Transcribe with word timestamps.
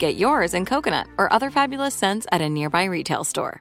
Get 0.00 0.16
yours 0.16 0.54
in 0.54 0.64
coconut 0.64 1.08
or 1.18 1.30
other 1.30 1.50
fabulous 1.50 1.94
scents 1.94 2.26
at 2.32 2.40
a 2.40 2.48
nearby 2.48 2.84
retail 2.84 3.22
store. 3.22 3.60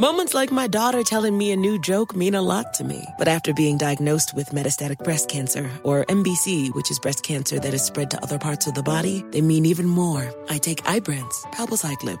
Moments 0.00 0.34
like 0.34 0.50
my 0.50 0.66
daughter 0.66 1.04
telling 1.04 1.38
me 1.38 1.52
a 1.52 1.56
new 1.56 1.80
joke 1.80 2.16
mean 2.16 2.34
a 2.34 2.42
lot 2.42 2.74
to 2.74 2.82
me. 2.82 3.06
But 3.16 3.28
after 3.28 3.54
being 3.54 3.78
diagnosed 3.78 4.34
with 4.34 4.50
metastatic 4.50 4.98
breast 5.04 5.28
cancer, 5.28 5.70
or 5.84 6.04
MBC, 6.06 6.74
which 6.74 6.90
is 6.90 6.98
breast 6.98 7.22
cancer 7.22 7.60
that 7.60 7.72
is 7.72 7.84
spread 7.84 8.10
to 8.10 8.20
other 8.20 8.36
parts 8.36 8.66
of 8.66 8.74
the 8.74 8.82
body, 8.82 9.24
they 9.30 9.40
mean 9.40 9.64
even 9.64 9.86
more. 9.86 10.28
I 10.50 10.58
take 10.58 10.82
Ibrance, 10.82 11.44
palbociclib. 11.52 12.20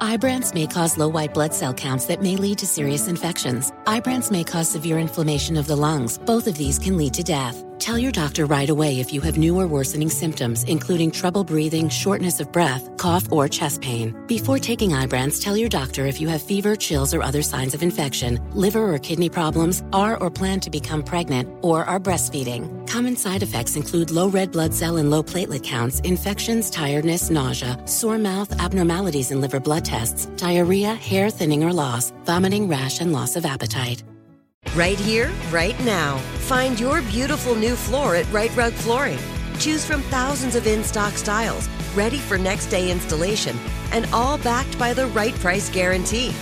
Ibrance 0.00 0.54
may 0.54 0.68
cause 0.68 0.96
low 0.96 1.08
white 1.08 1.34
blood 1.34 1.52
cell 1.52 1.74
counts 1.74 2.06
that 2.06 2.22
may 2.22 2.36
lead 2.36 2.58
to 2.58 2.66
serious 2.66 3.08
infections. 3.08 3.72
Ibrance 3.84 4.30
may 4.30 4.44
cause 4.44 4.68
severe 4.68 4.98
inflammation 4.98 5.56
of 5.56 5.66
the 5.66 5.74
lungs. 5.74 6.18
Both 6.18 6.46
of 6.46 6.56
these 6.56 6.78
can 6.78 6.96
lead 6.96 7.14
to 7.14 7.24
death. 7.24 7.64
Tell 7.80 7.98
your 7.98 8.12
doctor 8.12 8.46
right 8.46 8.68
away 8.68 9.00
if 9.00 9.12
you 9.12 9.20
have 9.22 9.38
new 9.38 9.58
or 9.58 9.66
worsening 9.66 10.10
symptoms, 10.10 10.62
including 10.64 11.10
trouble 11.10 11.42
breathing, 11.42 11.88
shortness 11.88 12.38
of 12.38 12.52
breath, 12.52 12.88
cough, 12.96 13.30
or 13.32 13.48
chest 13.48 13.80
pain. 13.80 14.14
Before 14.26 14.58
taking 14.58 14.90
Ibrance, 14.90 15.42
tell 15.42 15.56
your 15.56 15.68
doctor 15.68 16.06
if 16.06 16.20
you 16.20 16.28
have 16.28 16.42
fever, 16.42 16.76
chills, 16.76 17.12
or 17.12 17.22
other 17.22 17.42
signs 17.42 17.74
of 17.74 17.82
infection, 17.82 18.40
liver 18.52 18.92
or 18.92 18.98
kidney 18.98 19.28
problems, 19.28 19.82
are 19.92 20.16
or 20.22 20.30
plan 20.30 20.60
to 20.60 20.70
become 20.70 21.02
pregnant, 21.02 21.48
or 21.62 21.84
are 21.84 22.00
breastfeeding. 22.00 22.77
Common 22.88 23.16
side 23.16 23.42
effects 23.42 23.76
include 23.76 24.10
low 24.10 24.28
red 24.28 24.50
blood 24.50 24.72
cell 24.72 24.96
and 24.96 25.10
low 25.10 25.22
platelet 25.22 25.62
counts, 25.62 26.00
infections, 26.00 26.70
tiredness, 26.70 27.28
nausea, 27.28 27.78
sore 27.86 28.16
mouth, 28.16 28.50
abnormalities 28.58 29.30
in 29.30 29.42
liver 29.42 29.60
blood 29.60 29.84
tests, 29.84 30.24
diarrhea, 30.36 30.94
hair 30.94 31.28
thinning 31.28 31.62
or 31.62 31.72
loss, 31.72 32.12
vomiting, 32.24 32.66
rash, 32.66 33.02
and 33.02 33.12
loss 33.12 33.36
of 33.36 33.44
appetite. 33.44 34.02
Right 34.74 34.98
here, 34.98 35.30
right 35.50 35.78
now. 35.84 36.16
Find 36.48 36.80
your 36.80 37.02
beautiful 37.02 37.54
new 37.54 37.76
floor 37.76 38.16
at 38.16 38.30
Right 38.32 38.54
Rug 38.56 38.72
Flooring. 38.72 39.18
Choose 39.58 39.84
from 39.84 40.00
thousands 40.04 40.56
of 40.56 40.66
in 40.66 40.82
stock 40.82 41.12
styles, 41.12 41.68
ready 41.94 42.16
for 42.16 42.38
next 42.38 42.68
day 42.68 42.90
installation, 42.90 43.58
and 43.92 44.06
all 44.14 44.38
backed 44.38 44.78
by 44.78 44.94
the 44.94 45.08
right 45.08 45.34
price 45.34 45.68
guarantee. 45.68 46.32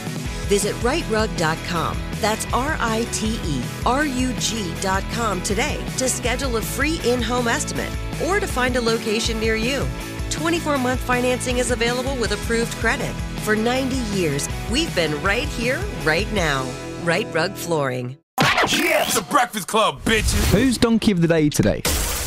Visit 0.46 0.74
rightrug.com. 0.76 1.98
That's 2.20 2.46
R 2.52 2.76
I 2.80 3.06
T 3.12 3.38
E 3.44 3.62
R 3.84 4.06
U 4.06 4.32
G.com 4.38 5.42
today 5.42 5.84
to 5.98 6.08
schedule 6.08 6.56
a 6.56 6.62
free 6.62 7.00
in 7.04 7.20
home 7.20 7.48
estimate 7.48 7.90
or 8.26 8.40
to 8.40 8.46
find 8.46 8.76
a 8.76 8.80
location 8.80 9.38
near 9.40 9.56
you. 9.56 9.86
24 10.30 10.78
month 10.78 11.00
financing 11.00 11.58
is 11.58 11.70
available 11.70 12.16
with 12.16 12.32
approved 12.32 12.72
credit. 12.74 13.12
For 13.42 13.54
90 13.54 13.96
years, 14.16 14.48
we've 14.70 14.94
been 14.94 15.20
right 15.22 15.48
here, 15.48 15.80
right 16.04 16.30
now. 16.32 16.64
Right 17.02 17.26
Rug 17.32 17.52
Flooring. 17.54 18.16
Yeah, 18.40 19.04
it's 19.04 19.14
the 19.14 19.22
Breakfast 19.30 19.68
Club, 19.68 20.00
bitches. 20.02 20.52
Who's 20.52 20.76
Donkey 20.78 21.12
of 21.12 21.20
the 21.20 21.28
Day 21.28 21.48
today? 21.48 21.82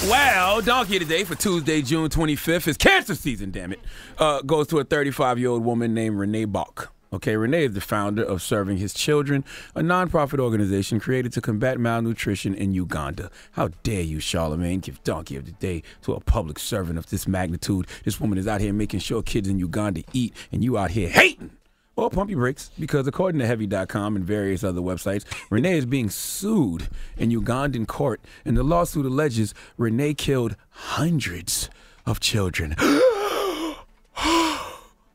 Well, 0.08 0.62
Donkey 0.62 0.96
of 0.96 1.08
the 1.08 1.14
Day 1.14 1.26
for 1.26 1.36
Tuesday, 1.36 1.82
June 1.82 2.08
25th 2.10 2.70
is 2.70 2.78
cancer 2.78 3.16
season, 3.16 3.52
damn 3.52 3.74
it. 3.74 3.82
Uh, 4.18 4.42
goes 4.42 4.68
to 4.68 4.80
a 4.80 4.86
35 4.86 5.40
year 5.40 5.50
old 5.50 5.66
woman 5.66 5.94
named 5.94 6.18
Renee 6.18 6.46
Bach. 6.46 6.94
Okay, 7.12 7.36
Renee 7.36 7.66
is 7.66 7.74
the 7.74 7.82
founder 7.82 8.24
of 8.24 8.40
Serving 8.40 8.78
His 8.78 8.94
Children, 8.94 9.44
a 9.74 9.82
nonprofit 9.82 10.40
organization 10.40 11.00
created 11.00 11.34
to 11.34 11.42
combat 11.42 11.80
malnutrition 11.80 12.54
in 12.54 12.72
Uganda. 12.72 13.32
How 13.54 13.70
dare 13.82 14.04
you, 14.04 14.20
Charlemagne, 14.20 14.80
give 14.80 15.04
Donkey 15.04 15.36
of 15.36 15.46
the 15.46 15.54
Day 15.54 15.82
to 16.04 16.14
a 16.14 16.20
public 16.20 16.60
servant 16.60 17.00
of 17.00 17.10
this 17.10 17.28
magnitude? 17.28 17.88
This 18.06 18.22
woman 18.22 18.38
is 18.38 18.48
out 18.48 18.62
here 18.62 18.74
making 18.74 19.00
sure 19.00 19.24
kids 19.24 19.48
in 19.48 19.58
Uganda 19.58 20.04
eat, 20.14 20.36
and 20.52 20.64
you 20.64 20.78
out 20.78 20.92
here 20.92 21.10
hating. 21.10 21.50
Well, 21.96 22.12
pump 22.12 22.30
your 22.30 22.42
brakes 22.42 22.70
because 22.80 23.08
according 23.08 23.40
to 23.40 23.48
Heavy.com 23.48 24.16
and 24.16 24.24
various 24.24 24.64
other 24.64 24.82
websites, 24.82 25.26
Renee 25.50 25.80
is 25.80 25.88
being 25.88 26.12
sued 26.12 26.90
in 27.18 27.32
Ugandan 27.32 27.88
court, 27.88 28.22
and 28.46 28.56
the 28.56 28.62
lawsuit 28.62 29.08
alleges 29.08 29.56
Renee 29.78 30.14
killed 30.14 30.56
hundreds 30.70 31.72
of 32.06 32.20
children. 32.20 32.76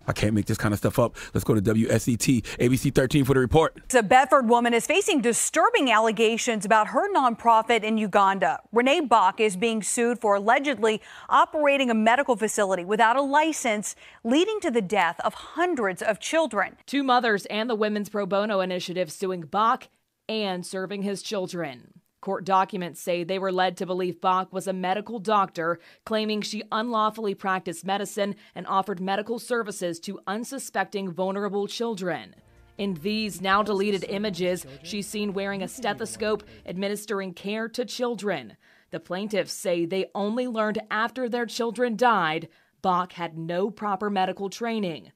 I 0.06 0.12
can't 0.12 0.34
make 0.34 0.47
this 0.47 0.59
kind 0.59 0.72
of 0.72 0.78
stuff 0.78 0.98
up. 0.98 1.16
Let's 1.32 1.44
go 1.44 1.54
to 1.54 1.62
WSET, 1.62 2.42
ABC 2.59 2.94
13 2.94 3.25
for 3.25 3.34
the 3.34 3.41
report. 3.41 3.94
A 3.94 4.03
Bedford 4.03 4.48
woman 4.48 4.75
is 4.75 4.87
facing 4.87 5.20
disturbing 5.20 5.91
allegations 5.91 6.65
about 6.65 6.88
her 6.88 7.12
nonprofit 7.15 7.82
in 7.82 7.98
Uganda. 7.98 8.60
Renee 8.72 9.00
Bach 9.00 9.41
is 9.41 9.56
being 9.56 9.82
sued 9.82 10.20
for 10.20 10.34
allegedly 10.34 11.00
operating 11.28 11.91
a 11.91 11.94
medical 11.94 12.37
facility 12.37 12.84
without 12.84 13.16
a 13.16 13.22
license, 13.22 13.97
leading 14.22 14.60
to 14.60 14.70
the 14.70 14.82
death 14.82 15.20
of 15.20 15.34
hundreds 15.34 16.03
of 16.03 16.20
children. 16.20 16.76
Two 16.87 17.03
mothers 17.03 17.47
and 17.47 17.70
the 17.70 17.75
Women's 17.75 18.09
Pro 18.09 18.26
Bono 18.26 18.60
Initiative 18.60 19.10
suing 19.10 19.43
Bach 19.43 19.88
and 20.28 20.64
serving 20.64 21.03
his 21.03 21.22
children. 21.22 21.94
Court 22.24 22.46
documents 22.46 23.02
say 23.02 23.22
they 23.22 23.38
were 23.38 23.52
led 23.52 23.76
to 23.76 23.84
believe 23.84 24.18
Bach 24.18 24.50
was 24.50 24.66
a 24.66 24.72
medical 24.72 25.18
doctor, 25.18 25.78
claiming 26.06 26.40
she 26.40 26.62
unlawfully 26.72 27.34
practiced 27.34 27.84
medicine 27.84 28.36
and 28.54 28.66
offered 28.66 28.98
medical 28.98 29.38
services 29.38 30.00
to 30.00 30.19
unsuspecting 30.26 31.12
vulnerable 31.12 31.66
children. 31.66 32.34
In 32.78 32.94
these 32.94 33.43
now 33.43 33.62
deleted 33.62 34.06
images, 34.08 34.64
she's 34.82 35.06
seen 35.06 35.34
wearing 35.34 35.62
a 35.62 35.69
stethoscope, 35.69 36.44
administering 36.64 37.34
care 37.34 37.69
to 37.69 37.84
children. 37.84 38.56
The 38.90 39.00
plaintiffs 39.00 39.52
say 39.52 39.84
they 39.84 40.06
only 40.14 40.49
learned 40.49 40.81
after 40.90 41.28
their 41.28 41.44
children 41.44 41.94
died 41.94 42.49
Bach 42.81 43.12
had 43.12 43.37
no 43.37 43.70
proper 43.70 44.08
medical 44.08 44.49
training. 44.49 45.12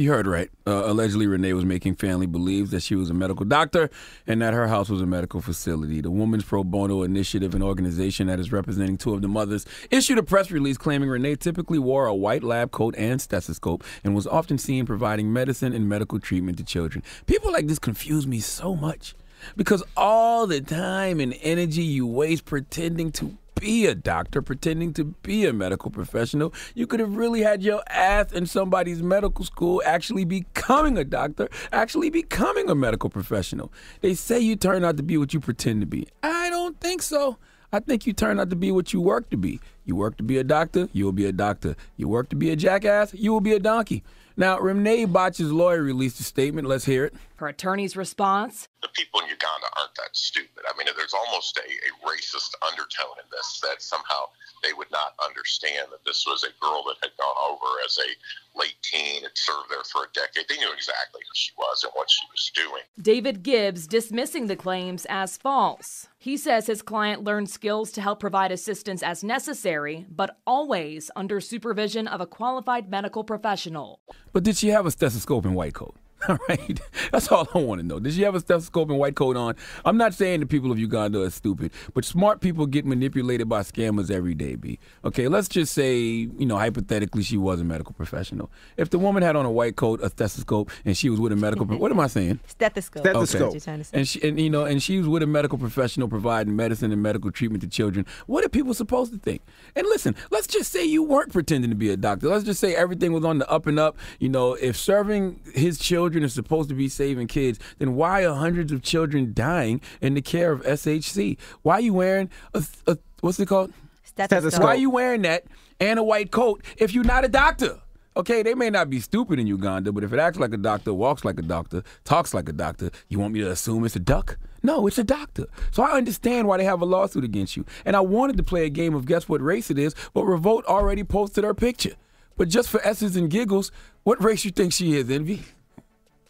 You 0.00 0.08
heard 0.08 0.26
right. 0.26 0.48
Uh, 0.66 0.84
allegedly, 0.86 1.26
Renee 1.26 1.52
was 1.52 1.66
making 1.66 1.96
family 1.96 2.24
believe 2.24 2.70
that 2.70 2.82
she 2.82 2.94
was 2.94 3.10
a 3.10 3.12
medical 3.12 3.44
doctor 3.44 3.90
and 4.26 4.40
that 4.40 4.54
her 4.54 4.66
house 4.66 4.88
was 4.88 5.02
a 5.02 5.06
medical 5.06 5.42
facility. 5.42 6.00
The 6.00 6.10
Women's 6.10 6.42
Pro 6.42 6.64
Bono 6.64 7.02
Initiative, 7.02 7.54
an 7.54 7.62
organization 7.62 8.28
that 8.28 8.40
is 8.40 8.50
representing 8.50 8.96
two 8.96 9.12
of 9.12 9.20
the 9.20 9.28
mothers, 9.28 9.66
issued 9.90 10.16
a 10.16 10.22
press 10.22 10.50
release 10.50 10.78
claiming 10.78 11.10
Renee 11.10 11.36
typically 11.36 11.78
wore 11.78 12.06
a 12.06 12.14
white 12.14 12.42
lab 12.42 12.70
coat 12.70 12.94
and 12.96 13.20
stethoscope 13.20 13.84
and 14.02 14.14
was 14.14 14.26
often 14.26 14.56
seen 14.56 14.86
providing 14.86 15.34
medicine 15.34 15.74
and 15.74 15.86
medical 15.86 16.18
treatment 16.18 16.56
to 16.56 16.64
children. 16.64 17.04
People 17.26 17.52
like 17.52 17.66
this 17.66 17.78
confuse 17.78 18.26
me 18.26 18.40
so 18.40 18.74
much 18.74 19.14
because 19.54 19.82
all 19.98 20.46
the 20.46 20.62
time 20.62 21.20
and 21.20 21.36
energy 21.42 21.82
you 21.82 22.06
waste 22.06 22.46
pretending 22.46 23.12
to 23.12 23.36
be 23.60 23.86
a 23.86 23.94
doctor, 23.94 24.40
pretending 24.40 24.94
to 24.94 25.04
be 25.04 25.44
a 25.46 25.52
medical 25.52 25.90
professional. 25.90 26.52
You 26.74 26.86
could 26.86 26.98
have 26.98 27.14
really 27.14 27.42
had 27.42 27.62
your 27.62 27.82
ass 27.88 28.32
in 28.32 28.46
somebody's 28.46 29.02
medical 29.02 29.44
school 29.44 29.82
actually 29.84 30.24
becoming 30.24 30.96
a 30.96 31.04
doctor, 31.04 31.48
actually 31.70 32.08
becoming 32.08 32.70
a 32.70 32.74
medical 32.74 33.10
professional. 33.10 33.70
They 34.00 34.14
say 34.14 34.40
you 34.40 34.56
turn 34.56 34.82
out 34.82 34.96
to 34.96 35.02
be 35.02 35.18
what 35.18 35.34
you 35.34 35.40
pretend 35.40 35.82
to 35.82 35.86
be. 35.86 36.08
I 36.22 36.48
don't 36.48 36.80
think 36.80 37.02
so. 37.02 37.36
I 37.72 37.78
think 37.78 38.06
you 38.06 38.12
turn 38.12 38.40
out 38.40 38.50
to 38.50 38.56
be 38.56 38.72
what 38.72 38.92
you 38.92 39.00
work 39.00 39.30
to 39.30 39.36
be. 39.36 39.60
You 39.84 39.94
work 39.94 40.16
to 40.16 40.24
be 40.24 40.38
a 40.38 40.44
doctor, 40.44 40.88
you 40.92 41.04
will 41.04 41.12
be 41.12 41.26
a 41.26 41.32
doctor. 41.32 41.76
You 41.96 42.08
work 42.08 42.30
to 42.30 42.36
be 42.36 42.50
a 42.50 42.56
jackass, 42.56 43.14
you 43.14 43.32
will 43.32 43.40
be 43.40 43.52
a 43.52 43.60
donkey. 43.60 44.02
Now, 44.36 44.58
Renee 44.58 45.04
Bach's 45.04 45.40
lawyer 45.40 45.82
released 45.82 46.18
a 46.18 46.22
statement. 46.22 46.66
Let's 46.66 46.86
hear 46.86 47.04
it. 47.04 47.14
Her 47.36 47.48
attorney's 47.48 47.96
response 47.96 48.68
The 48.80 48.88
people 48.88 49.20
in 49.20 49.26
Uganda 49.26 49.66
aren't 49.76 49.94
that 49.96 50.16
stupid. 50.16 50.49
I 50.80 50.84
mean, 50.84 50.94
there's 50.96 51.14
almost 51.14 51.58
a, 51.58 51.60
a 51.60 52.08
racist 52.08 52.54
undertone 52.62 53.20
in 53.20 53.28
this 53.30 53.60
that 53.62 53.82
somehow 53.82 54.32
they 54.62 54.72
would 54.72 54.90
not 54.90 55.14
understand 55.22 55.88
that 55.90 56.04
this 56.06 56.24
was 56.26 56.42
a 56.42 56.52
girl 56.60 56.84
that 56.88 56.96
had 57.02 57.16
gone 57.18 57.36
over 57.50 57.66
as 57.84 57.98
a 57.98 58.58
late 58.58 58.76
teen, 58.82 59.22
had 59.22 59.36
served 59.36 59.68
there 59.68 59.84
for 59.84 60.04
a 60.04 60.12
decade. 60.14 60.48
They 60.48 60.56
knew 60.56 60.72
exactly 60.72 61.20
who 61.26 61.34
she 61.34 61.52
was 61.58 61.84
and 61.84 61.92
what 61.94 62.10
she 62.10 62.24
was 62.32 62.50
doing. 62.54 62.82
David 63.00 63.42
Gibbs 63.42 63.86
dismissing 63.86 64.46
the 64.46 64.56
claims 64.56 65.06
as 65.10 65.36
false. 65.36 66.08
He 66.18 66.36
says 66.36 66.66
his 66.66 66.82
client 66.82 67.24
learned 67.24 67.50
skills 67.50 67.92
to 67.92 68.00
help 68.00 68.20
provide 68.20 68.52
assistance 68.52 69.02
as 69.02 69.22
necessary, 69.22 70.06
but 70.10 70.38
always 70.46 71.10
under 71.14 71.40
supervision 71.40 72.08
of 72.08 72.20
a 72.20 72.26
qualified 72.26 72.90
medical 72.90 73.24
professional. 73.24 74.00
But 74.32 74.44
did 74.44 74.56
she 74.56 74.68
have 74.68 74.86
a 74.86 74.90
stethoscope 74.90 75.44
and 75.44 75.54
white 75.54 75.74
coat? 75.74 75.96
All 76.28 76.38
right. 76.48 76.80
That's 77.12 77.28
all 77.28 77.48
I 77.54 77.58
want 77.58 77.80
to 77.80 77.86
know. 77.86 77.98
Did 77.98 78.12
she 78.12 78.22
have 78.22 78.34
a 78.34 78.40
stethoscope 78.40 78.90
and 78.90 78.98
white 78.98 79.16
coat 79.16 79.36
on? 79.36 79.54
I'm 79.84 79.96
not 79.96 80.12
saying 80.12 80.40
the 80.40 80.46
people 80.46 80.70
of 80.70 80.78
Uganda 80.78 81.22
are 81.22 81.30
stupid, 81.30 81.72
but 81.94 82.04
smart 82.04 82.40
people 82.40 82.66
get 82.66 82.84
manipulated 82.84 83.48
by 83.48 83.60
scammers 83.60 84.10
every 84.10 84.34
day, 84.34 84.54
B. 84.54 84.78
Okay, 85.04 85.28
let's 85.28 85.48
just 85.48 85.72
say, 85.72 85.98
you 85.98 86.46
know, 86.46 86.58
hypothetically, 86.58 87.22
she 87.22 87.38
was 87.38 87.60
a 87.60 87.64
medical 87.64 87.94
professional. 87.94 88.50
If 88.76 88.90
the 88.90 88.98
woman 88.98 89.22
had 89.22 89.34
on 89.34 89.46
a 89.46 89.50
white 89.50 89.76
coat, 89.76 90.00
a 90.02 90.10
stethoscope, 90.10 90.70
and 90.84 90.96
she 90.96 91.08
was 91.08 91.20
with 91.20 91.32
a 91.32 91.36
medical, 91.36 91.64
pro- 91.64 91.78
what 91.78 91.90
am 91.90 92.00
I 92.00 92.06
saying? 92.06 92.40
Stethoscope. 92.46 93.02
Stethoscope. 93.02 93.30
That's 93.30 93.34
what 93.34 93.52
you're 93.52 93.60
trying 93.60 93.78
to 93.78 93.84
say. 93.84 93.98
And 93.98 94.08
she, 94.08 94.22
and 94.28 94.38
you 94.38 94.50
know, 94.50 94.64
and 94.66 94.82
she 94.82 94.98
was 94.98 95.08
with 95.08 95.22
a 95.22 95.26
medical 95.26 95.56
professional 95.56 96.08
providing 96.08 96.54
medicine 96.54 96.92
and 96.92 97.02
medical 97.02 97.32
treatment 97.32 97.62
to 97.62 97.68
children. 97.68 98.04
What 98.26 98.44
are 98.44 98.50
people 98.50 98.74
supposed 98.74 99.12
to 99.12 99.18
think? 99.18 99.40
And 99.74 99.86
listen, 99.86 100.14
let's 100.30 100.46
just 100.46 100.70
say 100.70 100.84
you 100.84 101.02
weren't 101.02 101.32
pretending 101.32 101.70
to 101.70 101.76
be 101.76 101.90
a 101.90 101.96
doctor. 101.96 102.28
Let's 102.28 102.44
just 102.44 102.60
say 102.60 102.74
everything 102.74 103.12
was 103.12 103.24
on 103.24 103.38
the 103.38 103.48
up 103.50 103.66
and 103.66 103.78
up. 103.78 103.96
You 104.18 104.28
know, 104.28 104.52
if 104.54 104.76
serving 104.76 105.40
his 105.54 105.78
children 105.78 106.09
is 106.18 106.34
supposed 106.34 106.68
to 106.68 106.74
be 106.74 106.88
saving 106.88 107.26
kids, 107.26 107.58
then 107.78 107.94
why 107.94 108.24
are 108.24 108.34
hundreds 108.34 108.72
of 108.72 108.82
children 108.82 109.32
dying 109.34 109.80
in 110.00 110.14
the 110.14 110.22
care 110.22 110.52
of 110.52 110.62
SHC? 110.62 111.38
Why 111.62 111.74
are 111.74 111.80
you 111.80 111.94
wearing 111.94 112.30
a, 112.54 112.64
a 112.86 112.98
what's 113.20 113.38
it 113.40 113.46
called? 113.46 113.72
Stethoscope. 114.02 114.62
Why 114.62 114.70
are 114.70 114.76
you 114.76 114.90
wearing 114.90 115.22
that 115.22 115.44
and 115.78 115.98
a 115.98 116.02
white 116.02 116.30
coat 116.30 116.64
if 116.76 116.92
you're 116.92 117.04
not 117.04 117.24
a 117.24 117.28
doctor? 117.28 117.80
Okay, 118.16 118.42
they 118.42 118.54
may 118.54 118.70
not 118.70 118.90
be 118.90 118.98
stupid 118.98 119.38
in 119.38 119.46
Uganda, 119.46 119.92
but 119.92 120.02
if 120.02 120.12
it 120.12 120.18
acts 120.18 120.38
like 120.38 120.52
a 120.52 120.56
doctor, 120.56 120.92
walks 120.92 121.24
like 121.24 121.38
a 121.38 121.42
doctor, 121.42 121.84
talks 122.04 122.34
like 122.34 122.48
a 122.48 122.52
doctor, 122.52 122.90
you 123.08 123.20
want 123.20 123.32
me 123.32 123.40
to 123.40 123.50
assume 123.50 123.84
it's 123.84 123.94
a 123.94 124.00
duck? 124.00 124.36
No, 124.62 124.86
it's 124.88 124.98
a 124.98 125.04
doctor. 125.04 125.46
So 125.70 125.84
I 125.84 125.92
understand 125.92 126.48
why 126.48 126.56
they 126.58 126.64
have 126.64 126.82
a 126.82 126.84
lawsuit 126.84 127.24
against 127.24 127.56
you. 127.56 127.64
And 127.84 127.96
I 127.96 128.00
wanted 128.00 128.36
to 128.36 128.42
play 128.42 128.66
a 128.66 128.68
game 128.68 128.94
of 128.94 129.06
guess 129.06 129.28
what 129.28 129.40
race 129.40 129.70
it 129.70 129.78
is, 129.78 129.94
but 130.12 130.24
Revolt 130.24 130.64
already 130.66 131.04
posted 131.04 131.44
her 131.44 131.54
picture. 131.54 131.94
But 132.36 132.48
just 132.48 132.68
for 132.68 132.84
S's 132.84 133.16
and 133.16 133.30
giggles, 133.30 133.70
what 134.02 134.22
race 134.22 134.44
you 134.44 134.50
think 134.50 134.72
she 134.72 134.96
is, 134.96 135.08
Envy? 135.08 135.42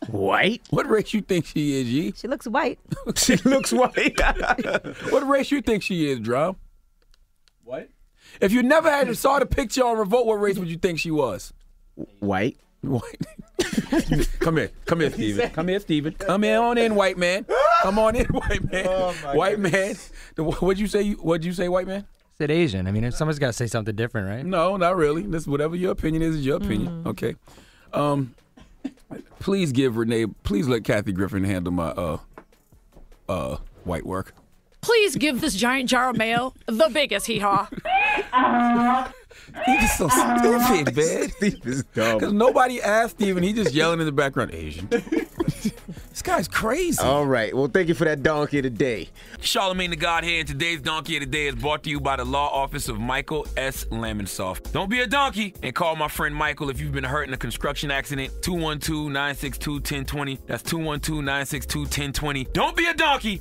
White? 0.09 0.63
What 0.71 0.89
race 0.89 1.13
you 1.13 1.21
think 1.21 1.47
she 1.47 1.81
is, 1.81 1.93
Yee? 1.93 2.13
She 2.17 2.27
looks 2.27 2.47
white. 2.47 2.79
She 3.17 3.37
looks 3.37 3.73
white. 3.73 4.19
What 5.11 5.29
race 5.29 5.51
you 5.51 5.61
think 5.61 5.83
she 5.83 6.11
is, 6.11 6.21
Drum? 6.21 6.57
What? 7.65 7.89
If 8.41 8.53
you 8.53 8.63
never 8.63 8.91
had 8.91 9.15
saw 9.17 9.39
the 9.39 9.47
picture 9.47 9.85
on 9.85 9.99
Revolt, 9.99 10.27
what 10.27 10.41
race 10.41 10.59
would 10.59 10.69
you 10.69 10.79
think 10.79 10.99
she 10.99 11.11
was? 11.11 11.53
White. 12.21 12.57
White. 12.81 13.27
come 14.39 14.57
here. 14.57 14.71
Come 14.87 15.01
here, 15.01 15.11
Steven. 15.11 15.51
Come 15.51 15.69
here, 15.69 15.81
Steven. 15.81 16.13
Come 16.15 16.43
here 16.45 16.61
on 16.61 16.79
in, 16.79 16.95
white 16.95 17.19
man. 17.19 17.45
Come 17.83 17.99
on 17.99 18.17
in, 18.17 18.25
white 18.27 18.73
man. 18.73 19.15
white 19.35 19.59
man. 19.59 19.97
What'd 20.37 20.79
you 20.79 20.87
say? 20.87 21.13
What'd 21.13 21.45
you 21.45 21.53
say, 21.53 21.69
white 21.69 21.87
man? 21.87 22.07
said 22.41 22.51
Asian. 22.51 22.87
I 22.87 22.91
mean, 22.93 23.11
someone's 23.13 23.39
got 23.39 23.49
to 23.49 23.53
say 23.53 23.67
something 23.67 23.95
different, 23.95 24.27
right? 24.27 24.47
No, 24.47 24.79
not 24.79 24.97
really. 24.97 25.23
This 25.23 25.47
whatever 25.47 25.77
your 25.77 25.93
opinion 25.93 26.23
is 26.23 26.37
is 26.37 26.47
your 26.47 26.57
opinion. 26.57 27.03
Okay. 27.07 27.37
Um, 27.93 28.35
please 29.39 29.73
give 29.73 29.97
Renee. 29.97 30.27
Please 30.43 30.69
let 30.69 30.85
Kathy 30.85 31.13
Griffin 31.13 31.45
handle 31.45 31.73
my 31.73 31.89
uh 31.89 32.19
uh 33.29 33.57
white 33.85 34.07
work. 34.07 34.35
Please 34.81 35.17
give 35.17 35.41
this 35.41 35.55
giant 35.55 35.89
jar 35.91 36.11
of 36.11 36.17
mayo 36.17 36.55
the 36.67 36.89
biggest 36.93 37.27
hee 37.27 37.39
haw. 37.39 37.69
He's 39.67 39.99
so 39.99 40.09
stupid, 40.09 40.97
man. 40.97 41.29
Steve 41.31 41.67
is 41.67 41.85
dumb. 41.95 42.19
Because 42.19 42.33
nobody 42.33 42.81
asked 42.81 43.17
Steven. 43.17 43.43
He 43.43 43.53
just 43.53 43.75
yelling 43.75 44.01
in 44.01 44.07
the 44.07 44.13
background, 44.13 44.53
Asian. 44.53 44.89
This 46.21 46.35
guy's 46.35 46.49
crazy. 46.49 47.03
All 47.03 47.25
right. 47.25 47.55
Well, 47.55 47.69
thank 47.69 47.89
you 47.89 47.95
for 47.95 48.05
that 48.05 48.23
donkey 48.23 48.61
today. 48.61 49.09
Charlemagne 49.41 49.91
the 49.91 49.97
God 49.97 50.23
here, 50.23 50.41
and 50.41 50.49
today's 50.49 50.81
Donkey 50.83 51.17
of 51.17 51.21
the 51.21 51.27
Day 51.27 51.47
is 51.47 51.55
brought 51.55 51.83
to 51.85 51.91
you 51.91 51.99
by 51.99 52.17
the 52.17 52.25
law 52.25 52.49
office 52.49 52.89
of 52.89 53.01
Michael 53.01 53.47
S. 53.57 53.87
Lamonsoff. 53.87 54.71
Don't 54.73 54.91
be 54.91 55.01
a 55.01 55.07
donkey 55.07 55.55
and 55.63 55.75
call 55.75 55.97
my 55.97 56.09
friend 56.09 56.35
Michael 56.35 56.69
if 56.69 56.79
you've 56.79 56.93
been 56.93 57.05
hurt 57.05 57.27
in 57.29 57.35
a 57.35 57.39
construction 57.39 57.91
accident. 57.91 58.33
212 58.43 59.07
962 59.07 59.73
1020. 59.73 60.39
That's 60.47 60.63
212 60.63 61.25
962 61.25 61.79
1020. 61.81 62.45
Don't 62.53 62.77
be 62.77 62.87
a 62.87 62.95
donkey. 62.95 63.41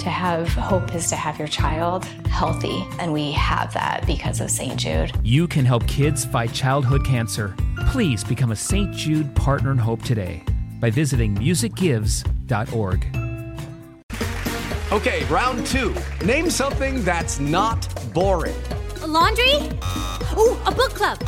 To 0.00 0.10
have 0.10 0.48
hope 0.48 0.94
is 0.94 1.08
to 1.08 1.16
have 1.16 1.38
your 1.38 1.48
child 1.48 2.04
healthy, 2.28 2.86
and 2.98 3.12
we 3.12 3.32
have 3.32 3.72
that 3.74 4.06
because 4.06 4.40
of 4.40 4.50
St. 4.50 4.76
Jude. 4.76 5.10
You 5.22 5.48
can 5.48 5.64
help 5.64 5.86
kids 5.86 6.24
fight 6.24 6.52
childhood 6.52 7.04
cancer. 7.04 7.56
Please 7.88 8.22
become 8.22 8.52
a 8.52 8.56
St. 8.56 8.92
Jude 8.92 9.34
Partner 9.34 9.72
in 9.72 9.78
Hope 9.78 10.02
today 10.02 10.42
by 10.80 10.90
visiting 10.90 11.34
musicgives.org. 11.34 13.16
Okay, 14.92 15.24
round 15.24 15.66
two. 15.66 15.94
Name 16.24 16.50
something 16.50 17.02
that's 17.02 17.40
not 17.40 17.88
boring. 18.12 18.56
A 19.02 19.06
laundry? 19.06 19.54
Ooh, 20.36 20.56
a 20.64 20.70
book 20.70 20.94
club. 20.94 21.18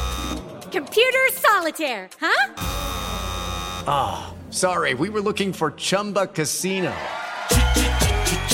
Computer 0.71 1.27
solitaire, 1.33 2.09
huh? 2.21 2.55
Ah, 3.91 4.31
oh, 4.31 4.51
sorry, 4.51 4.95
we 4.95 5.09
were 5.09 5.21
looking 5.21 5.53
for 5.53 5.73
Chumba 5.73 6.27
Casino. 6.27 6.95